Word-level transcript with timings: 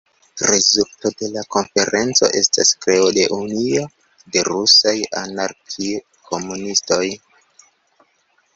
Rezulto 0.51 1.09
de 1.17 1.27
la 1.33 1.43
konferenco 1.55 2.29
estas 2.39 2.71
kreo 2.85 3.11
de 3.19 3.27
"Unio 3.37 3.85
de 4.37 4.45
rusaj 4.49 4.97
anarki-komunistoj". 5.21 7.05